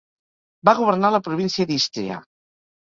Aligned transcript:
Va 0.69 0.75
governar 0.81 1.13
la 1.17 1.21
província 1.29 1.71
d'Ístria. 1.75 2.21